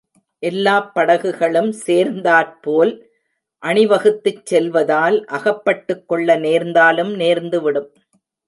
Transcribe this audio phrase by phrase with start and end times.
[0.43, 2.93] எல்லாப் படகுகளும் சேர்ந்தார்போல்
[3.63, 7.89] அணிவகுத்துச் செல்வதால் அகப்பட்டுக் கொள்ள நேர்ந்தாலும் நேர்ந்துவிடும்.